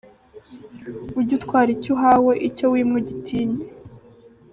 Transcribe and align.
Ujye 1.17 1.33
utwara 1.39 1.69
icyo 1.77 1.89
uhawe, 1.95 2.33
icyo 2.47 2.65
wimwe 2.73 2.95
ugitinye.” 3.01 3.63